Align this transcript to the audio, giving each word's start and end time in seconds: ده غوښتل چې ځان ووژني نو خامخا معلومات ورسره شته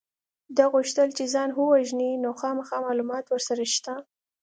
ده 0.55 0.63
غوښتل 0.73 1.09
چې 1.17 1.23
ځان 1.33 1.49
ووژني 1.53 2.11
نو 2.23 2.29
خامخا 2.39 2.77
معلومات 2.87 3.25
ورسره 3.27 3.63
شته 3.75 3.93